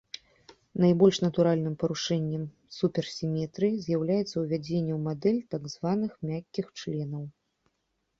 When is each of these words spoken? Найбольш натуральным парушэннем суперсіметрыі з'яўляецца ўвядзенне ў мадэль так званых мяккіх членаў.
Найбольш 0.83 1.17
натуральным 1.25 1.73
парушэннем 1.83 2.43
суперсіметрыі 2.77 3.81
з'яўляецца 3.85 4.35
ўвядзенне 4.45 4.93
ў 4.95 4.99
мадэль 5.09 5.39
так 5.53 5.63
званых 5.75 6.11
мяккіх 6.31 6.73
членаў. 6.81 7.23